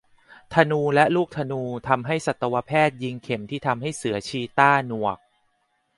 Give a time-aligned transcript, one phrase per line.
[0.53, 5.17] ธนูและลูกธนูทำให้สัตวแพทย์ยิงเข็มที่ทำให้เสือชีต้าหนวก